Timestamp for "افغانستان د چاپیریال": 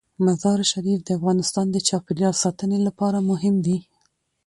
1.19-2.35